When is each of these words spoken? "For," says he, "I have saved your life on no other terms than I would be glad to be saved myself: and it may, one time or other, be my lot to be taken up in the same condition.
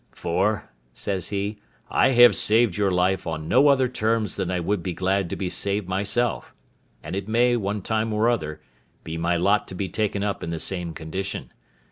"For," 0.15 0.67
says 0.93 1.29
he, 1.29 1.59
"I 1.87 2.09
have 2.13 2.35
saved 2.35 2.75
your 2.75 2.89
life 2.89 3.27
on 3.27 3.47
no 3.47 3.67
other 3.67 3.87
terms 3.87 4.35
than 4.35 4.49
I 4.49 4.59
would 4.59 4.81
be 4.81 4.95
glad 4.95 5.29
to 5.29 5.35
be 5.35 5.47
saved 5.47 5.87
myself: 5.87 6.55
and 7.03 7.15
it 7.15 7.27
may, 7.27 7.55
one 7.55 7.83
time 7.83 8.11
or 8.11 8.27
other, 8.27 8.63
be 9.03 9.15
my 9.19 9.37
lot 9.37 9.67
to 9.67 9.75
be 9.75 9.89
taken 9.89 10.23
up 10.23 10.41
in 10.43 10.49
the 10.49 10.59
same 10.59 10.93
condition. 10.95 11.53